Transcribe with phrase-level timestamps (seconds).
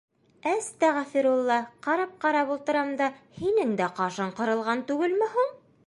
[0.51, 1.57] —Әстәғәфирулла,
[1.89, 3.13] ҡарап-ҡарап ултырам да,
[3.43, 5.55] һинең дә ҡашың ҡырылған түгелме һуң?